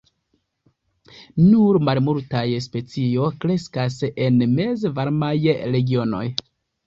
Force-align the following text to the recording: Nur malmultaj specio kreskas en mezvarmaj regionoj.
Nur 1.49 1.77
malmultaj 1.89 2.41
specio 2.67 3.27
kreskas 3.43 3.99
en 4.29 4.41
mezvarmaj 4.57 5.33
regionoj. 5.77 6.25